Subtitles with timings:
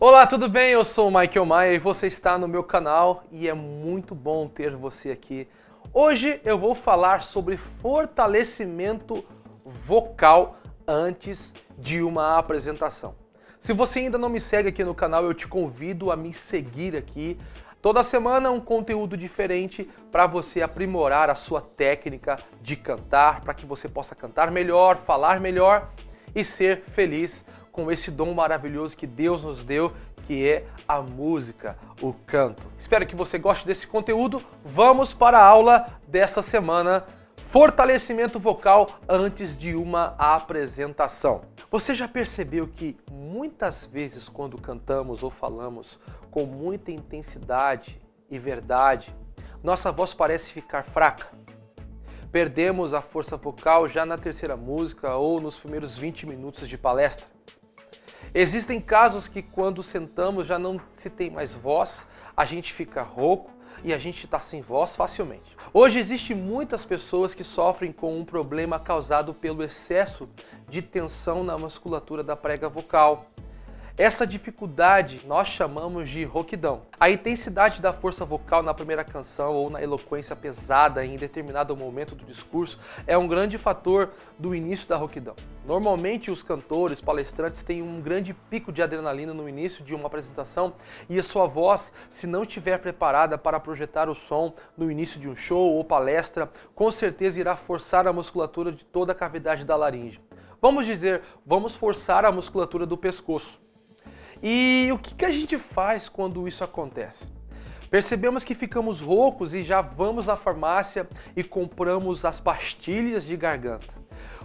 [0.00, 0.70] Olá, tudo bem?
[0.70, 4.46] Eu sou o Michael Maia e você está no meu canal e é muito bom
[4.46, 5.48] ter você aqui.
[5.92, 9.24] Hoje eu vou falar sobre fortalecimento
[9.84, 10.56] vocal
[10.86, 13.16] antes de uma apresentação.
[13.60, 16.94] Se você ainda não me segue aqui no canal, eu te convido a me seguir
[16.94, 17.36] aqui.
[17.82, 23.66] Toda semana um conteúdo diferente para você aprimorar a sua técnica de cantar, para que
[23.66, 25.90] você possa cantar melhor, falar melhor
[26.36, 27.44] e ser feliz
[27.78, 29.92] com esse dom maravilhoso que Deus nos deu,
[30.26, 32.60] que é a música, o canto.
[32.76, 34.42] Espero que você goste desse conteúdo.
[34.64, 37.06] Vamos para a aula dessa semana.
[37.50, 41.42] Fortalecimento vocal antes de uma apresentação.
[41.70, 46.00] Você já percebeu que muitas vezes, quando cantamos ou falamos
[46.32, 49.14] com muita intensidade e verdade,
[49.62, 51.28] nossa voz parece ficar fraca?
[52.32, 57.37] Perdemos a força vocal já na terceira música ou nos primeiros 20 minutos de palestra?
[58.40, 62.06] Existem casos que quando sentamos já não se tem mais voz,
[62.36, 63.50] a gente fica rouco
[63.82, 65.56] e a gente está sem voz facilmente.
[65.74, 70.28] Hoje existem muitas pessoas que sofrem com um problema causado pelo excesso
[70.68, 73.26] de tensão na musculatura da prega vocal.
[73.98, 76.82] Essa dificuldade nós chamamos de rouquidão.
[77.00, 82.14] A intensidade da força vocal na primeira canção ou na eloquência pesada em determinado momento
[82.14, 85.34] do discurso é um grande fator do início da rouquidão.
[85.66, 90.74] Normalmente os cantores, palestrantes têm um grande pico de adrenalina no início de uma apresentação
[91.10, 95.28] e a sua voz, se não estiver preparada para projetar o som no início de
[95.28, 99.74] um show ou palestra, com certeza irá forçar a musculatura de toda a cavidade da
[99.74, 100.20] laringe.
[100.62, 103.60] Vamos dizer, vamos forçar a musculatura do pescoço.
[104.42, 107.26] E o que, que a gente faz quando isso acontece?
[107.90, 113.98] Percebemos que ficamos roucos e já vamos à farmácia e compramos as pastilhas de garganta.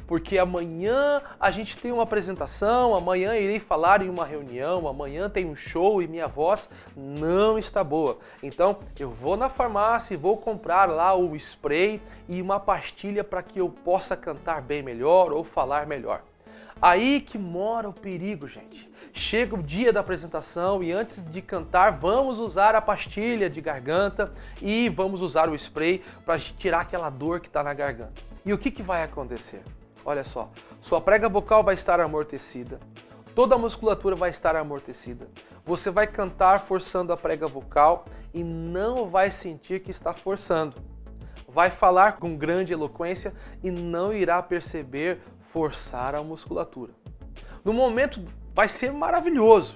[0.08, 5.46] Porque amanhã a gente tem uma apresentação, amanhã irei falar em uma reunião, amanhã tem
[5.46, 8.18] um show e minha voz não está boa.
[8.42, 13.44] Então eu vou na farmácia e vou comprar lá o spray e uma pastilha para
[13.44, 16.22] que eu possa cantar bem melhor ou falar melhor.
[16.82, 18.92] Aí que mora o perigo, gente.
[19.14, 24.34] Chega o dia da apresentação e antes de cantar, vamos usar a pastilha de garganta
[24.62, 28.22] e vamos usar o spray para tirar aquela dor que está na garganta.
[28.44, 29.62] E o que, que vai acontecer?
[30.04, 30.50] Olha só,
[30.82, 32.80] sua prega vocal vai estar amortecida,
[33.34, 35.28] toda a musculatura vai estar amortecida.
[35.64, 40.76] Você vai cantar forçando a prega vocal e não vai sentir que está forçando.
[41.48, 45.22] Vai falar com grande eloquência e não irá perceber
[45.54, 46.92] forçar a musculatura.
[47.64, 48.20] No momento
[48.56, 49.76] vai ser maravilhoso.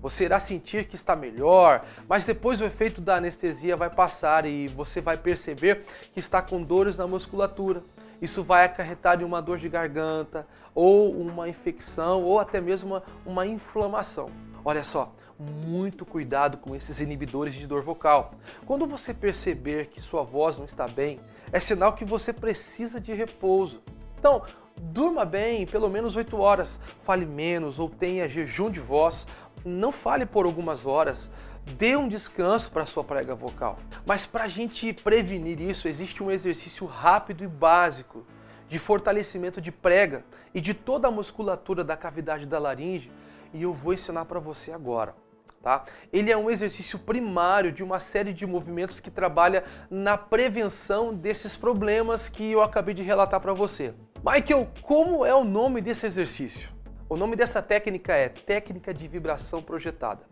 [0.00, 4.66] Você irá sentir que está melhor, mas depois o efeito da anestesia vai passar e
[4.68, 7.82] você vai perceber que está com dores na musculatura.
[8.20, 13.02] Isso vai acarretar em uma dor de garganta, ou uma infecção, ou até mesmo uma,
[13.24, 14.30] uma inflamação.
[14.64, 18.34] Olha só, muito cuidado com esses inibidores de dor vocal.
[18.66, 21.18] Quando você perceber que sua voz não está bem,
[21.52, 23.82] é sinal que você precisa de repouso.
[24.18, 24.42] Então,
[24.76, 26.78] durma bem, pelo menos 8 horas.
[27.02, 29.26] Fale menos ou tenha jejum de voz.
[29.64, 31.30] Não fale por algumas horas.
[31.78, 33.78] Dê um descanso para sua prega vocal.
[34.06, 38.24] Mas para a gente prevenir isso, existe um exercício rápido e básico
[38.68, 40.24] de fortalecimento de prega
[40.54, 43.10] e de toda a musculatura da cavidade da laringe
[43.52, 45.14] e eu vou ensinar para você agora.
[45.62, 45.84] Tá?
[46.12, 51.56] Ele é um exercício primário de uma série de movimentos que trabalha na prevenção desses
[51.56, 53.94] problemas que eu acabei de relatar para você.
[54.26, 56.70] Michael, como é o nome desse exercício?
[57.10, 60.22] O nome dessa técnica é técnica de vibração projetada.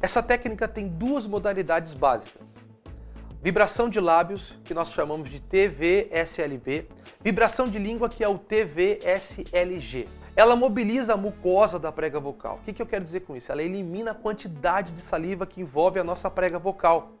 [0.00, 2.40] Essa técnica tem duas modalidades básicas.
[3.42, 6.86] Vibração de lábios, que nós chamamos de TVSLB,
[7.20, 10.06] vibração de língua, que é o TVSLG.
[10.36, 12.60] Ela mobiliza a mucosa da prega vocal.
[12.62, 13.50] O que, que eu quero dizer com isso?
[13.50, 17.14] Ela elimina a quantidade de saliva que envolve a nossa prega vocal.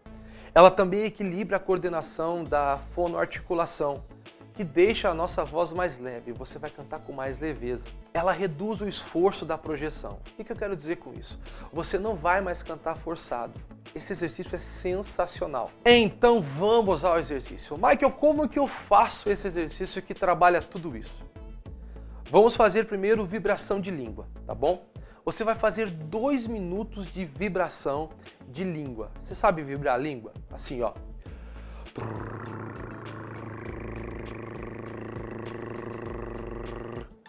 [0.54, 4.04] Ela também equilibra a coordenação da fonoarticulação,
[4.54, 6.32] que deixa a nossa voz mais leve.
[6.32, 7.84] Você vai cantar com mais leveza.
[8.12, 10.20] Ela reduz o esforço da projeção.
[10.38, 11.38] O que, eu quero dizer com isso?
[11.72, 13.60] Você não vai mais cantar forçado.
[13.94, 15.70] Esse exercício é sensacional.
[15.84, 17.76] Então vamos ao exercício.
[17.76, 21.24] Michael, como que eu faço esse exercício que trabalha tudo isso?
[22.30, 24.86] Vamos fazer primeiro vibração de língua, tá bom?
[25.24, 28.10] Você vai fazer dois minutos de vibração
[28.48, 29.10] de língua.
[29.20, 30.32] Você sabe vibrar a língua?
[30.52, 30.92] Assim, ó.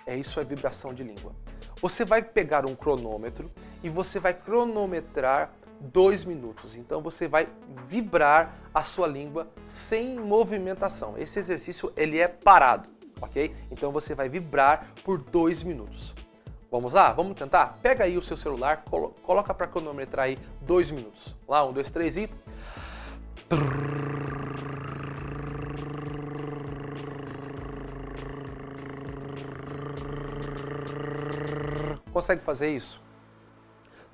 [0.06, 1.34] É isso, é vibração de língua.
[1.82, 3.50] Você vai pegar um cronômetro
[3.84, 6.76] e você vai cronometrar dois minutos.
[6.76, 7.48] Então você vai
[7.88, 11.18] vibrar a sua língua sem movimentação.
[11.18, 13.54] Esse exercício ele é parado ok?
[13.72, 16.14] Então você vai vibrar por dois minutos.
[16.72, 17.12] Vamos lá?
[17.12, 17.78] Vamos tentar?
[17.82, 21.36] Pega aí o seu celular, colo coloca para cronometrar aí dois minutos.
[21.48, 22.30] Lá, um, dois, três e.
[32.16, 33.02] Consegue fazer isso?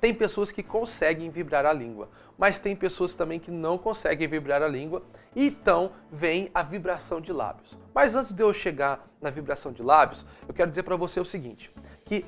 [0.00, 4.60] Tem pessoas que conseguem vibrar a língua, mas tem pessoas também que não conseguem vibrar
[4.60, 5.04] a língua,
[5.36, 7.78] então vem a vibração de lábios.
[7.94, 11.24] Mas antes de eu chegar na vibração de lábios, eu quero dizer para você o
[11.24, 11.70] seguinte,
[12.04, 12.26] que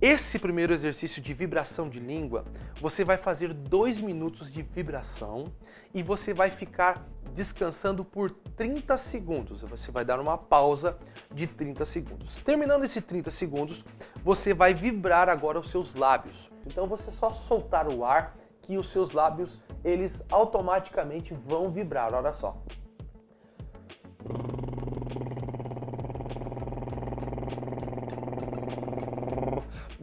[0.00, 2.44] esse primeiro exercício de vibração de língua,
[2.80, 5.50] você vai fazer dois minutos de vibração
[5.94, 9.62] e você vai ficar descansando por 30 segundos.
[9.62, 10.98] Você vai dar uma pausa
[11.32, 12.42] de 30 segundos.
[12.42, 13.82] Terminando esses 30 segundos,
[14.22, 16.50] você vai vibrar agora os seus lábios.
[16.66, 22.12] Então você só soltar o ar que os seus lábios eles automaticamente vão vibrar.
[22.12, 22.60] Olha só.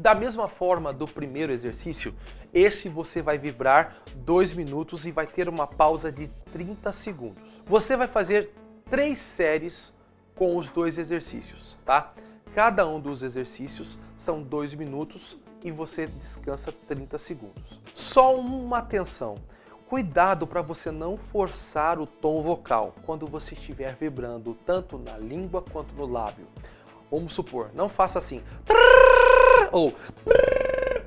[0.03, 2.13] Da mesma forma do primeiro exercício,
[2.53, 7.41] esse você vai vibrar 2 minutos e vai ter uma pausa de 30 segundos.
[7.65, 8.53] Você vai fazer
[8.89, 9.93] três séries
[10.35, 12.11] com os dois exercícios, tá?
[12.53, 17.79] Cada um dos exercícios são 2 minutos e você descansa 30 segundos.
[17.95, 19.37] Só uma atenção.
[19.87, 25.61] Cuidado para você não forçar o tom vocal quando você estiver vibrando tanto na língua
[25.61, 26.45] quanto no lábio.
[27.09, 28.43] Vamos supor, não faça assim.
[29.73, 29.93] Ou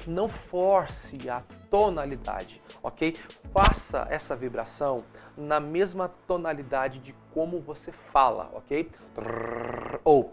[0.07, 3.17] não force a tonalidade, ok?
[3.53, 5.05] Faça essa vibração
[5.37, 8.91] na mesma tonalidade de como você fala, ok?
[10.05, 10.33] Ou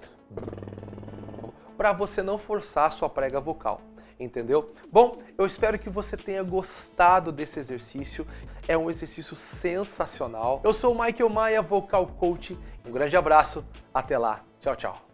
[1.78, 3.80] para você não forçar a sua prega vocal
[4.20, 4.74] entendeu?
[4.92, 8.26] Bom, eu espero que você tenha gostado desse exercício.
[8.68, 10.62] É um exercício sensacional.
[10.64, 12.58] Eu sou o Michael Maia, Vocal Coach.
[12.88, 13.66] Um grande abraço.
[13.94, 14.42] Até lá.
[14.60, 15.13] Tchau, tchau.